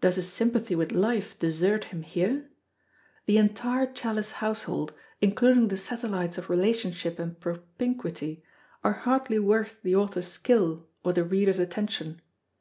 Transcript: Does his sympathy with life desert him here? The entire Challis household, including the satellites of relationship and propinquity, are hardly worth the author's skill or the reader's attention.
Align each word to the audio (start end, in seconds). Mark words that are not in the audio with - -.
Does 0.00 0.14
his 0.14 0.32
sympathy 0.32 0.76
with 0.76 0.92
life 0.92 1.36
desert 1.40 1.86
him 1.86 2.02
here? 2.02 2.50
The 3.24 3.36
entire 3.36 3.88
Challis 3.88 4.34
household, 4.34 4.94
including 5.20 5.66
the 5.66 5.76
satellites 5.76 6.38
of 6.38 6.48
relationship 6.48 7.18
and 7.18 7.36
propinquity, 7.40 8.44
are 8.84 8.92
hardly 8.92 9.40
worth 9.40 9.82
the 9.82 9.96
author's 9.96 10.28
skill 10.28 10.86
or 11.04 11.12
the 11.12 11.24
reader's 11.24 11.58
attention. 11.58 12.20